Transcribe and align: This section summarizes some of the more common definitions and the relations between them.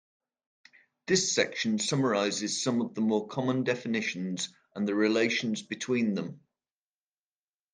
This 1.05 1.31
section 1.35 1.77
summarizes 1.77 2.63
some 2.63 2.81
of 2.81 2.95
the 2.95 3.01
more 3.01 3.27
common 3.27 3.63
definitions 3.63 4.49
and 4.73 4.87
the 4.87 4.95
relations 4.95 5.61
between 5.61 6.15
them. 6.15 6.41